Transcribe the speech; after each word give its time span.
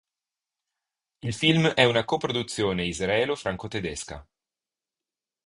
Il 1.19 1.31
film 1.31 1.67
è 1.67 1.83
una 1.83 2.03
coproduzione 2.05 2.85
israelo-franco-tedesca. 2.87 4.27